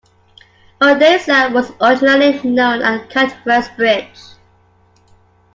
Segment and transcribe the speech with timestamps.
[0.81, 4.19] Odessa was originally known as Cantwell's Bridge.